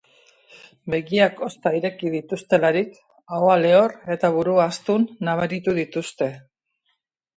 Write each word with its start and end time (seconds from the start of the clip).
Begiak 0.93 1.43
ozta 1.47 1.73
ireki 1.79 2.09
dituztelarik, 2.15 2.97
ahoa 3.39 3.59
lehor 3.65 3.95
eta 4.17 4.33
burua 4.39 4.67
astun 4.73 5.07
nabaritu 5.31 5.77
dituzte. 5.83 6.35